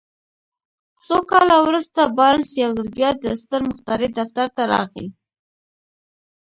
څو 1.03 1.17
کاله 1.29 1.57
وروسته 1.67 2.01
بارنس 2.17 2.49
يو 2.63 2.71
ځل 2.77 2.87
بيا 2.97 3.09
د 3.23 3.25
ستر 3.41 3.61
مخترع 3.69 4.09
دفتر 4.19 4.47
ته 4.55 4.63
راغی. 4.71 5.07